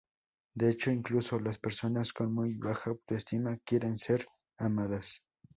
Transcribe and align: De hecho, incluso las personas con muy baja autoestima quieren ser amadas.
De 0.55 0.67
hecho, 0.71 0.89
incluso 0.89 1.39
las 1.39 1.59
personas 1.59 2.11
con 2.11 2.33
muy 2.33 2.55
baja 2.55 2.89
autoestima 2.89 3.59
quieren 3.63 3.99
ser 3.99 4.27
amadas. 4.57 5.23